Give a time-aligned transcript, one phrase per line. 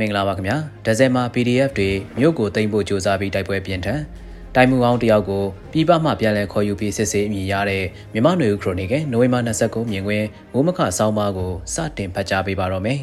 [0.00, 4.00] မင်္ဂလာပါခင်ဗျာဒဇယ်မှာ PDF တွေမြို့ကိုတင်ဖို့စ조사ပြီးတိုက်ပွဲပြင်ထန်
[4.54, 7.84] တိုင်မှုအောင်တယောက်ကိုပြည်ပမှပြန်လည်ခေါ်ယူပြီးစစ်ဆေးအမည်ရတဲ့
[8.14, 13.00] မြမနွေဦးခရိုနီကနိုဝင်ဘာ29မြင်ကွင်းမိုးမခဆောင်းပါးကိုစတင်ဖတ်ကြားပေးပါတော့မယ်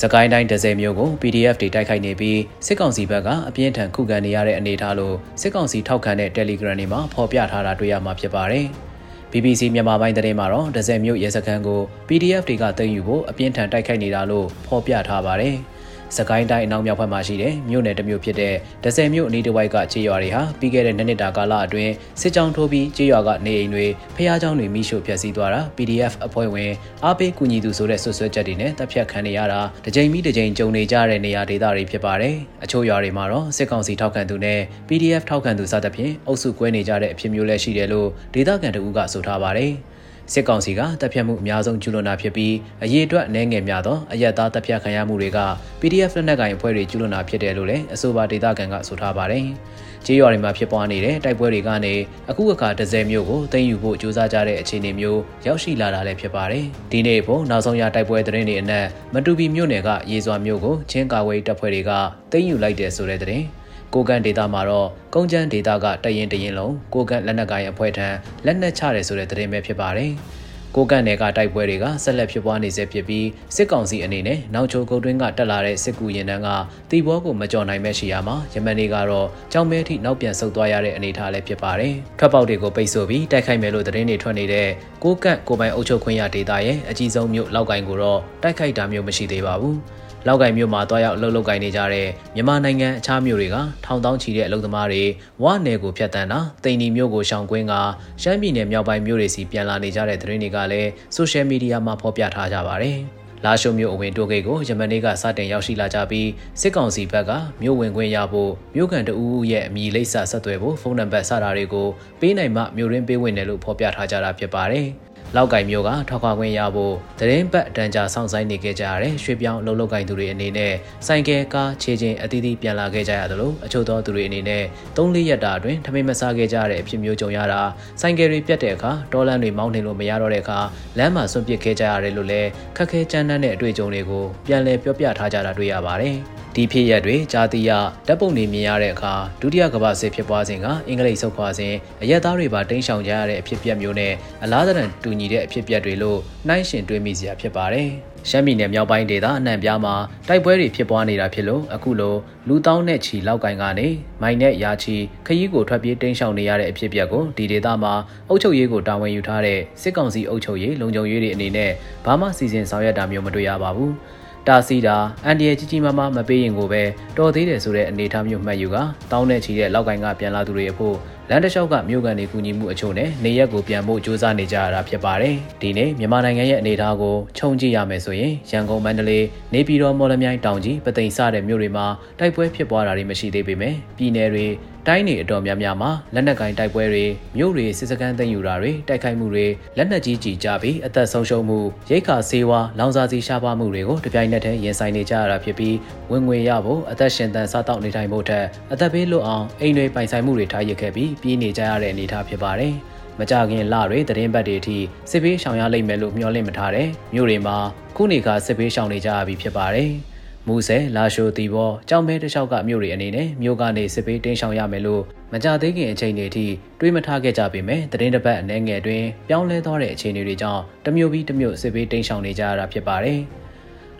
[0.00, 8.66] စကိုင်းတိုင်းဒဇယ်မြို့ကို PDF တွေတိုက်ခိုက်နေပြီးစစ်ကောင်စီဘက်ကအပြင်းထန်ခုခံနေရတဲ့အနေအထားလို့စစ်ကောင်စီထောက်ခံတဲ့ Telegram တွေမှာဖော်ပြထားတာတွေ့ရမှာဖြစ်ပါတယ်။
[9.32, 15.56] BBC မြန်မာပိုင်းသတင်းမှာတော့ဒဇယ်မြို့ရဲစခန်းကို PDF တွေကတင်ယူဖို့အပြင်းထန်တိုက်ခိုက်နေတာလို့ဖော်ပြထားပါတယ်။
[16.17, 18.53] စကိုင်းတိုင်းအနောက်မြောက်ဘက်မှာရှိတဲ့မြို့နယ်တစ်မြို့ဖြစ်တဲ့
[18.83, 23.85] ဒဇယ်မြို့အနီးတစ်ဝိုက်ကခြေရွာတွေဟာပြီးခဲ့တဲ့နှစ်နှစ်တာကာလအတွင်းစစ်ကြောင်းထိုးပြီးခြေရွာကနေအိမ်တွေ
[24.15, 26.71] ဖျားเจ้าတွေမိရှို့ဖျက်ဆီးသွားတာ PDF အဖွဲ့ဝင်
[27.03, 39.73] အားပေးကူညီသူဆိုတဲ့ဆွဆွဲချက်တွေနဲ့တပ်ဖြတ်ခံနေရတာတစ်ကြိမ်ပြီးတစ်ကြိမ်ကြုံနေကြတဲ့နေရာဒေသတွေဖြစ်ပါတယ်။အချို့ရွာတွေမှာတော့စစ်ကောင်စီထောက်ခံသူနဲ့ PDF ထောက်ခံသူစသဖြင့်အုပ်စုကွဲနေကြတဲ့အဖြစ်မျိုးလည်းရှိတယ်လို့ဒေသခံတဦးကဆိုထားပါတယ်။
[40.32, 42.54] စစ်ကောင်စီကတပ်ဖြတ်မှုအများဆုံးကျူးလွန်တာဖြစ်ပြီး
[42.84, 45.38] အရေးအတွက်အနည်းငယ်များသောအရက်သားတပ်ဖြတ်ခံရမှုတွေက
[45.80, 49.44] PDF လက်နက်ကိုင်အဖွဲ့တွေကျူးလွန်တာဖြစ်တယ်လို့လည်းအဆိုပါဒေသခံကဆိုထားပါတယ်။
[50.06, 51.94] ကြေးရွာတွေမှာဖြစ်ပွားနေတဲ့တိုက်ပွဲတွေကနေ
[52.30, 61.90] အခုအခါဒဇယ်မျိုးကိုတင်ယူဖို့ကြိုးစားကြတဲ့အခြေအနေမျိုးရောက်ရှိလာတာလည်းဖြစ်ပါတယ်။ဒီနေ့ဖို့နောက်ဆုံးရတိုက်ပွဲသတင်းတွေအနက်မတူပီမြို့နယ်ကရေစွာမြို့ကိုချင်းကာဝေးတပ်ဖွဲ့တွေက
[62.32, 63.46] တင်ယူလိုက်တယ်ဆိုတဲ့သတင်း။
[63.94, 68.08] ကိုကန်ဒေတာမှာတော့ကုန်းချမ်းဒေတာကတရင်တရင်လုံးကိုကန်လက်နက်ကိုင်အဖွဲ့ထံ
[68.46, 70.12] လက်နက်ချတယ်ဆိုတဲ့သတင်းပဲဖြစ်ပါတယ်။
[70.76, 73.26] ကိုကန်နယ်ကတိုက်ပွဲတွေကဆက်လက်ဖြစ်ပွားနေဆဲဖြစ်ပြီး
[73.56, 76.48] စစ်ကောင်စီအနေနဲ့နောက်ချိုကုန်းတွင်းကတက်လာတဲ့စစ်ကူရင်တန်းက
[76.90, 84.68] တီဘောကိုမကြော်နိုင်မဲ့ရှိရမှာယမန်တွေကတော့ကြောင်မဲထိနောက်ပြန်ဆုတ်သွားရတဲ့အနေအထားလည်းဖြစ်ပါတယ်။ထွက်ပေါက်တွေကိုပိတ်ဆို့ပြီးတိုက်ခိုက်မယ်လို့သတင်းတွေထွက်နေတဲ့
[85.02, 89.76] ကိုကန့်ကိုပိုင်အုပ်ချုပ်ခွင့်ရဒေတာရဲ့အကြီးဆုံးမြို့လောက်ကိုင်ကိုတော့တိုက်ခိုက်တာမျိုးမရှိသေးပါဘူး။
[90.26, 95.02] လောက်ကိုင်မြို့မှာတွားရောက်အလုပ်လုပ်ကိုင်နေကြတဲ့မြန်မာနိုင်ငံအခြားမြို့တွေကထောင်တောင်းချီတဲ့အလုပ်သမားတွေ
[95.42, 97.74] ဝနယ်ကိုဖျက်တမ်းတာတိန်နီမြို့ကိုရှောင်ကွင်းက
[98.22, 102.98] ရှမ်းပြည်နယ်မြောက်ပိုင်းမြို့တွေစီပြန်လာနေကြတဲ့သတင်းတွေကလည်းဆိုရှယ်မီဒီယာမှာဖော်ပြထားကြပါတယ်။
[103.44, 106.28] လာရှုံမြို့အဝင်တိုးဂိတ်ကိုယမန်နေ့ကစတင်ရောက်ရှိလာကြပြီး
[106.60, 107.30] စစ်ကောင်စီဘက်က
[107.62, 111.88] မြို့ဝင်ခွင့်ရဖို့မြို့ကန်တအူးရဲ့အမည်လိပ်စာဆက်သွယ်ဖို့ဖုန်းနံပါတ်စတာတွေကို
[112.20, 114.86] ပေးနိုင်မှမြို့ရင်းပေးဝင်တယ်လို့ဖော်ပြထားကြတာဖြစ်ပါတယ်။
[115.36, 120.72] လောက်ကင်မျိုးကထောက်ခွာခွင့်ရဖို့သတင်းပတ်အတန်းကြာစောင့်ဆိုင်နေခဲ့ကြရတဲ့ရွှေပြောင်းအလုပ်လုပ်ကင်သူတွေအနေနဲ့
[121.06, 124.62] ဆိုင်ကယ်ကားခြေချင်းအသီးသီးပြန်လာခဲ့ကြရသလိုအချို့သောသူတွေအနေနဲ့
[124.96, 127.60] ၃-၄ရက်တာအတွင်းထမင်းမစားခဲ့ကြရတဲ့အဖြစ်မျိုးကြုံရတာ
[128.00, 130.58] ဆိုင်ကယ်တွေပြတ်တဲ့အခါတော်လန်တွေမောင်းနေလို့မရတော့တဲ့အခါ
[130.98, 136.18] လမ်းမှာဆွန့်ပစ်ခဲ့ကြရတယ်လို့လည်းခက်ခဲကြမ်းတမ်းတဲ့အတွေ့အကြုံတွေကိုပြန်လည်ပြောပြထားကြတာတွေ့ရပါတယ်။
[136.56, 137.70] ဒီဖြစ်ရပ်တွေဂျာတိယ
[138.06, 144.12] တပ်ပုံတွေမြင်ရတဲ့အခါဒုတိယကမ္ဘာစစ်ဖြစ်ပွားစဉ်ကအင်္ဂလိပ်ဆုတ်ခွာစဉ်အရက်သားတွေပါတင်းရှောင်ကြရတဲ့အဖြစ်အပျက်မျိုးနဲ့
[144.44, 146.18] အလားတရန်တူညီတဲ့အဖြစ်အပျက်တွေလို့
[146.48, 147.88] နှိုင်းရှင်တွေးမိစရာဖြစ်ပါတယ်။
[148.28, 149.94] ရှမ်းပြည်နယ်မြောက်ပိုင်းဒေသအနှံ့ပြားမှာ
[150.28, 152.14] တိုက်ပွဲတွေဖြစ်ပွားနေတာဖြစ်လို့အခုလို
[152.48, 153.88] လူတောင်းနဲ့ချီလောက်ကင်ကနေ
[154.22, 154.96] မိုင်နဲ့ရာချီ
[155.26, 157.94] ခရီးကိုထွက်ပြေးတင်းရှောင်နေရတဲ့အဖြစ်အပျက်ကိုဒီဒေသမှာ
[158.28, 161.70] အုပ်ချုပ်ရေးကိုတာဝန်ယူထားတဲ့စစ်ကောင်စီအုပ်ချုပ်ရေးလုံခြုံရေးတွေအနေနဲ့
[162.04, 163.92] ဘာမှစီစဉ်ဆောင်ရွက်တာမျိုးမတွေ့ရပါဘူး။
[164.48, 166.82] တာစီတာအန်ဒီရဲ့ကြီးကြီးမားမားမပေးရင်ကိုပဲ
[167.16, 168.76] တော်သေးတယ်ဆိုတဲ့အနေအထားမျိုးမှတ်ယူက
[169.10, 170.96] တောင်းတဲ့ချီတဲ့လောက်ကင်ကပြန်လာသူတွေအဖို့
[171.28, 181.86] လန်တလျှောက်ကမြို့ကန်တွေကူညီမှုအချို့နဲ့နေရက်ကိုပြန်ဖို့ကြိုးစားနေကြရတာဖြစ်ပါတယ်။ဒီနေ့မြန်မာနိုင်ငံရဲ့အနေအထားကိုခြုံကြည့်ရမယ်ဆိုရင်ရန်ကုန်မန္တလေးနေပြည်တော်မော်လမြိုင်တောင်ကြီးပသိမ်စတဲ့မြို့တွေမှာ
[182.18, 184.46] တိုက်ပွဲဖြစ်ပွားတာတွေမရှိသေးပေမဲ့ပြည်နယ်တွေ
[184.88, 187.04] တိုင်းတွေအတော်များများမှာလက်နက်ကင်တိုက်ပွဲတွေ
[187.36, 191.58] မြို့တွေစစ်စခန်းသိမ်းယူတာတွေတိုက်ခိုက်မှုတွေလက်နက်ကြီးကြီးကြပြီးအသက်ဆုံးရှုံးမှု
[191.90, 195.76] ရိတ်ခါဆေးဝါးလောင်စာဆီရှားပါမှုတွေကိုတပြိုင်နက်တည်းရင်ဆိုင်နေကြရတာဖြစ်ပြီး
[196.10, 202.74] ဝင်ငွေရဖို့အသက်ရှင်သန်စားတောက်နေထိုင်ဖို့ထက်အသက်ဘေးလွတ်အောင်အိမ်တွေပိုင်ဆိုင်မှုတွေထားရခဲ့ပြီးပြည်နေကြရတဲ့အနေအထားဖြစ်ပါတယ်။
[203.18, 204.78] မကြခင်လတွေသတင်းပတ်တွေအထိ
[205.10, 207.56] စစ်ဘေးရှောင်ရလိမ့်မယ်လို့မျှော်လင့်မထားတဲ့မြို့တွေမှာ
[207.96, 209.90] ခုနေခါစစ်ဘေးရှောင်နေကြရပြီဖြစ်ပါတယ်။
[210.48, 216.46] မူဆယ်လာရှိုတီဘောကြောင်မဲတလျှောက်ကမြို့တွေအနေနဲ့မြို့ကနေစစ်ပေးတင်းရှောင်ရမယ်လို့မကြသေးခင်အချိန်တွေအထိ
[216.80, 223.20] တွေးမထားခဲ့ကြပေမဲ့သတင်းတစ်ပတ်အနည်းငယ်အတွင်းပြောင်းလဲသွားတဲ့အခြေအနေတွေကြောင့်တမျိုးပြီးတမျိုးစစ်ပေးတင်းရှောင်နေကြရတာဖြစ်ပါတယ်။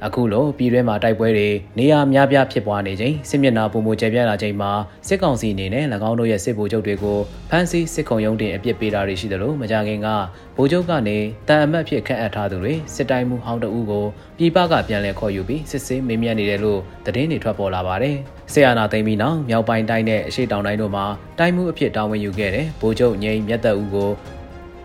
[0.07, 1.49] အခုလိုပြည်တွင်းမှာတိုက်ပွဲတွေ
[1.79, 4.71] နေရာများပြားဖြစ်ပွားနေချိန်စစ်မျက်နှာပုံမကျပြန့်လာချိန်မှာ
[5.09, 7.19] စစ်ကောင်စီအနေနဲ့၎င်းတို့ရဲ့စစ်ဗိုလ်ချုပ်တွေကို
[7.51, 10.09] ဖမ်းဆီးစစ်ခုံရုံးတင်အပြစ်ပေးတာတွေရှိတယ်လို့မကြခင်က
[10.57, 11.19] ဗိုလ်ချုပ်ကနေ
[11.49, 14.07] တန်အမတ်ဖြစ်ခန့်အပ်ထားသူတွေစစ်တိုင်းမှုဟောင်းတအူးကို
[14.39, 18.17] ပြည်ပကပြန်လည်ခေါ်ယူပြီးစစ်ဆေးမေးမြန်းနေတယ်လို့သတင်းတွေထွက်ပေါ်လာပါတယ်။
[18.53, 21.05] ဆီယနာသိမ်းပြီးနောက်မြောက်ပိုင်းတိုင်းနဲ့အရှေ့တောင်တိုင်းတို့မှာ
[21.39, 24.11] တိုင်းမှုအဖြစ်တာဝန်ယူခဲ့တဲ့ဗိုလ်ချုပ်ငိမ့်မြတ်သက်ဦးကို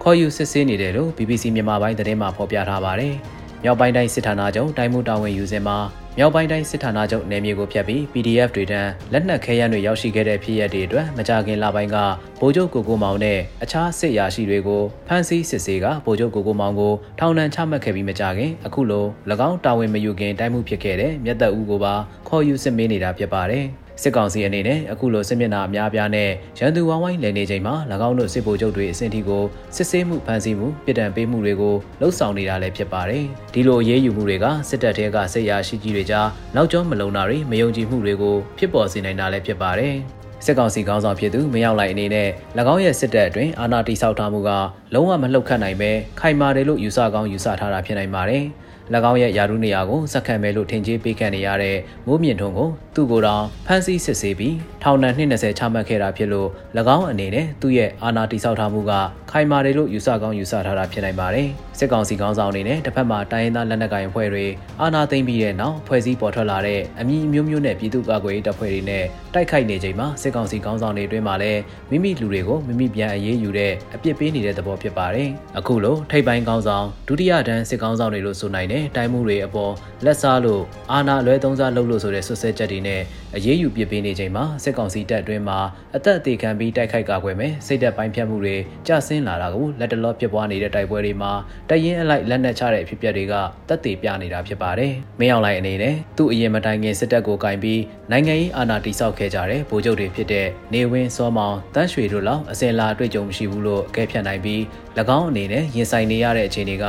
[0.03, 3.15] ခေါ်ယူစစ်ဆေးနေတယ်လို့ BBC မြန်မာပိုင်းသတင်းမှာဖော်ပြထားပါတယ်။
[3.63, 5.77] မြောက်ပိုင်းတိုင်းစစ်ဌာနချုပ်တိုင်းမှုတာဝန်ယူစဉ်မှာ
[6.18, 11.98] မြောက်ပိုင်းတိုင်းစစ်ဌာနချုပ်နယ်မြေကိုဖျက်ပြီး PDF တွေတန်းလက်နက်ခဲယမ်းတွေရောက်ရှိခဲ့တဲ့ဖြစ်ရပ်တွေအတွက်မကြခင်လပိုင်းက
[12.39, 19.06] ဗိုလ်ချုပ်ကိုကိုမောင်နဲ့အခြားစစ်ရာရှိတွေကိုဖမ်းဆီးစစ်ဆေးကဗိုလ်ချုပ်ကိုကိုမောင်ကိုထောင်ဒဏ်ချမှတ်ခဲ့ပြီးမကြခင်အခုလို၎
[19.48, 21.94] င်းတာဝန်မယူခင်တိုင်းမှုဖြစ်ခဲ့တဲ့မြတ်သက်ဦးကိုပါ
[22.27, 23.68] ခေါ်ယူစစ်မေးနေတာဖြစ်ပါတယ်။
[24.01, 26.29] စစ်ကောင်စီအနေနဲ့အခုလိုစစ်မျက်နှာအများပြားနဲ့
[26.59, 27.75] ရန်သူဝိုင်းဝိုင်းလည်နေချိန်မှာ၎
[28.07, 29.44] င်းတို့စစ်ဗိုလ်ချုပ်တွေအဆင့်ထိကို
[29.75, 33.23] စစ်ဆေးမှုဖမ်းဆီးမှုပြည်တံပေးမှုတွေကိုလှုံ့ဆော်နေတာလည်းဖြစ်ပါတယ်။
[33.53, 39.95] ဒီလိုအရေးယူမှုတွေကစစ်တပ်ထဲကစစ်ရာရှိကြီးတွေကြားနောက်ကျောမလုံတာတွေမယုံကြည်မှုတွေကိုဖြစ်ပေါ်စေနိုင်တာလည်းဖြစ်ပါတယ်။
[40.45, 42.29] စစ်ကောင်စီခေါင်းဆောင်ဖြစ်သူမရောက်လိုက်အနေနဲ့၎
[42.73, 44.49] င်းရဲ့စစ်တပ်အတွင်းအာဏာတိဆောက်ထားမှုက
[44.94, 48.44] လုံးဝမလှုပ်ခတ်နိုင်ပဲခိုင်မာတယ်လို့ယူဆကောင်းယူဆထားတာဖြစ်နိုင်ပါတယ်။၎
[49.11, 56.49] င်းရဲ့ယာရုနေရာကိုစက္ကန့်ပဲလို့ထင်ကြီးပေးခံနေရတဲ့မိုးမြင့်ထွန်းကိုသူ့ကိုယ်တော်ဖမ်းဆီးစစ်ဆေးပြီးထောင်ဒဏ်220ချမှတ်ခဲ့တာဖြစ်လို့၎
[56.97, 58.93] င်းအနေနဲ့သူ့ရဲ့အာဏာတိဆောက်ထားမှုက
[59.31, 61.47] ခိုင်မာတယ်လို့ယူဆကောင်းယူဆထားတာဖြစ်နိုင်ပါတယ်။
[61.79, 64.45] စစ်ကောင်စီခေါင်းဆောင်အနေနဲ့တစ်ဖက်မှာတိုင်းရင်းသားလက်နက်ကိုင်အဖွဲ့တွေ
[64.81, 69.03] အာဏာသိမ်းပြီးတဲ့နောက်ဖွဲ့စည်းပေါ်ထွက်လာတဲ့အမည်မျိုးမျိုးနဲ့ပြည်သူ့ကာကွယ်ရေးတပ်ဖွဲ့တွေနဲ့
[69.33, 79.74] တိုက်ခိုက်နေချိန်မှာစစ်ကောင်စီခေါင်းဆောင်တွေအတွင်းမှာလည်းမိမိလူတွေကိုမိမိပြန်အရေးယူတဲ့အပြစ်ပေးနေတဲ့သဘောဖြစ်ပါတယ်။အခုလိုထိပ်ပိုင်းခေါင်းဆောင်ဒုတိယတန်းစစ်ခေါင်းဆောင်တွေလို့ဆိုနိုင်တဲ့တိုင်းမှုတွေအပေါ်
[80.06, 83.01] လက်စားလို့အာဏာလွဲသုံးစားလုပ်လို့ဆိုတဲ့ဆွဆွဲချက်တွေနဲ့
[83.35, 85.59] အရေးယူပြစ်ပေးနေချိန်မှာစစ်ကောင်စီတပ်အတွင်းမှာ
[85.95, 88.56] အသက်အသေးခံပြီးတိုက်ခိုက်ကာကွယ်မယ်စိတ်သက်ပိုင်းဖြတ်မှုတွေ
[88.88, 91.31] ကြဆင်းလာတာကိုလက်တလောဖြစ်ပွားနေတဲ့တိုက်ပွဲတွေမှာ
[91.69, 93.33] တရင်အလိုက်လက်နက်ချတဲ့အဖြစ်အပျက်တွေက
[93.68, 97.81] တက်သေးပြနေတာဖြစ်ပါတယ်။မင်းအောင်လိုက်အနေနဲ့သူ့အရင်မတိုင်ခင်စစ်တပ်ကိုကင်ပြီး
[98.12, 104.62] နိုင်ငံရေးအာဏာတိဆောက်ခဲ့ကြတဲ့ဗိုလ်ချုပ်တွေဖြစ်တဲ့နေဝင်းစောမောင်တန်းရွှေတို့လောက်အစင်လာအတွေ့အကြုံမရှိဘူးလို့အကဲဖြတ်နိုင်ပြီး၎
[105.18, 106.85] င်းအနေနဲ့ရင်ဆိုင်နေရတဲ့အခြေအနေက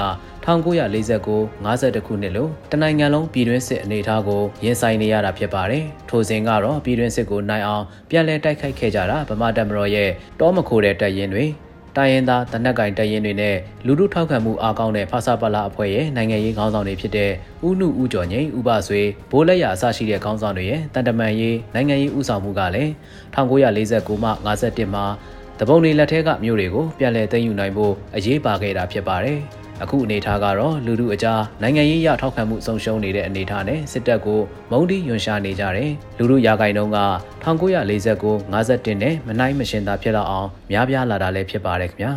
[0.49, 10.11] 1949 52ခုနှစ်လို့တနိုင်ငံလုံးပြည်တွင်းစစ်အနေအထားကိုရင်ဆိုင်နေရတာဖြစ်ပါတယ်။ထိုစဉ်ကတော့ပြည်တွင်းစစ်ကိုနိုင်အောင်ပြန်လည်တိုက်ခိုက်ခဲ့ကြတာဗမာတပ်မတော်ရဲ့
[10.41, 11.45] တောမခိုတဲ့တပ်ရင်းတွေ
[11.97, 13.57] တိုင်းရင်းသားတနက်ကင်တရင်တွေနဲ့
[13.87, 17.31] လူလူထောက်ခံမှုအားကောင်းတဲ့ဖာစာပလာအဖွဲ့ရဲ့နိုင်ငံရေးခေါင်းဆောင်တွေဖြစ်တဲ့
[17.69, 22.91] ဥနုဥကျော်ငိမ့်ဥပဆွေဘိုးလက်ရအစရှိတဲ့ခေါင်းဆောင်တွေရဲ့တန်တမန်ရေးနိုင်ငံရေးဥဆောင်မှုကလည်း
[23.35, 25.05] 1949မှ51မှာ
[25.61, 29.41] တပုံတွေလက်ထက်ကမြို့တွေကိုပြန်လည်သိမ်းယူနိုင်ဖို့အရေးပါခဲ့တာဖြစ်ပါတယ်။
[29.83, 34.41] အခုအနေထားကတော့လူလူအကြားနိုင်ငံရေးရထောက်ခံမှုဆုံးရှုံးနေတဲ့အနေအထားနဲ့စစ်တပ်ကို
[34.71, 36.99] မုံတီယွန်ရှာနေကြတယ်လူလူရာဂိုင်တုန်းက
[37.45, 42.13] 1949 51နဲ့မနိုင်မရှင်သာဖြစ်တော့အောင်များပြားလာတာလည်းဖြစ်ပါတယ်ခင်ဗျာ